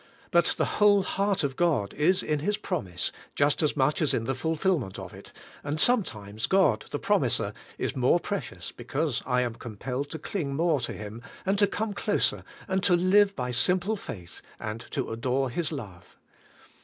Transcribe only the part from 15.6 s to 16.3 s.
love.